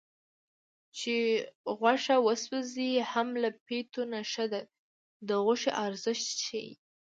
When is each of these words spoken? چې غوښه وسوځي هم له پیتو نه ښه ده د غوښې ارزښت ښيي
چې 0.97 1.15
غوښه 1.79 2.15
وسوځي 2.27 2.91
هم 3.11 3.27
له 3.43 3.49
پیتو 3.65 4.01
نه 4.13 4.19
ښه 4.31 4.45
ده 4.51 4.61
د 5.27 5.29
غوښې 5.43 5.71
ارزښت 5.85 6.27
ښيي 6.45 6.71